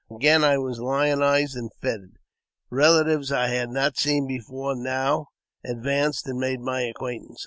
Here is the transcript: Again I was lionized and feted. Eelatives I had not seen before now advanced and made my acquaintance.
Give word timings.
Again 0.09 0.43
I 0.43 0.57
was 0.57 0.79
lionized 0.79 1.55
and 1.55 1.69
feted. 1.79 2.17
Eelatives 2.73 3.31
I 3.31 3.49
had 3.49 3.69
not 3.69 3.97
seen 3.97 4.25
before 4.25 4.75
now 4.75 5.27
advanced 5.63 6.25
and 6.25 6.39
made 6.39 6.59
my 6.59 6.81
acquaintance. 6.81 7.39